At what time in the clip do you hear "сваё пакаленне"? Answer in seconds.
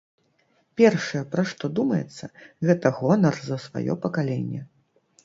3.67-4.65